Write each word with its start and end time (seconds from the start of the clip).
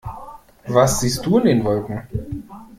Was 0.67 0.99
siehst 1.01 1.23
du 1.27 1.37
in 1.37 1.45
den 1.45 1.63
Wolken? 1.63 2.47